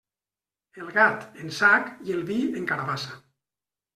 El 0.83 0.87
gat 0.95 1.27
en 1.43 1.51
sac 1.59 1.91
i 2.09 2.15
el 2.17 2.25
vi 2.31 2.39
en 2.61 2.65
carabassa. 2.71 3.13